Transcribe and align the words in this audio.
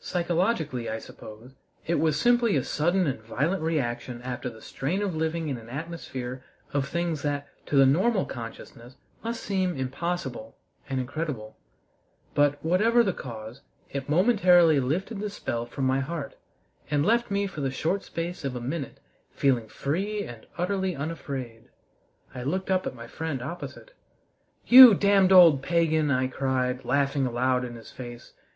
Psychologically, 0.00 0.90
I 0.90 0.98
suppose, 0.98 1.52
it 1.86 2.00
was 2.00 2.18
simply 2.20 2.56
a 2.56 2.64
sudden 2.64 3.06
and 3.06 3.20
violent 3.22 3.62
reaction 3.62 4.20
after 4.22 4.50
the 4.50 4.60
strain 4.60 5.00
of 5.00 5.14
living 5.14 5.48
in 5.48 5.58
an 5.58 5.68
atmosphere 5.68 6.42
of 6.72 6.88
things 6.88 7.22
that 7.22 7.46
to 7.66 7.76
the 7.76 7.86
normal 7.86 8.24
consciousness 8.26 8.96
must 9.22 9.44
seem 9.44 9.76
impossible 9.76 10.56
and 10.88 10.98
incredible. 10.98 11.56
But, 12.34 12.58
whatever 12.64 13.04
the 13.04 13.12
cause, 13.12 13.60
it 13.92 14.08
momentarily 14.08 14.80
lifted 14.80 15.20
the 15.20 15.30
spell 15.30 15.66
from 15.66 15.84
my 15.84 16.00
heart, 16.00 16.34
and 16.90 17.06
left 17.06 17.30
me 17.30 17.46
for 17.46 17.60
the 17.60 17.70
short 17.70 18.02
space 18.02 18.44
of 18.44 18.56
a 18.56 18.60
minute 18.60 18.98
feeling 19.30 19.68
free 19.68 20.24
and 20.24 20.48
utterly 20.58 20.96
unafraid. 20.96 21.68
I 22.34 22.42
looked 22.42 22.72
up 22.72 22.88
at 22.88 22.96
my 22.96 23.06
friend 23.06 23.40
opposite. 23.40 23.92
"You 24.66 24.94
damned 24.94 25.30
old 25.30 25.62
pagan!" 25.62 26.10
I 26.10 26.26
cried, 26.26 26.84
laughing 26.84 27.24
aloud 27.24 27.64
in 27.64 27.76
his 27.76 27.92
face. 27.92 28.32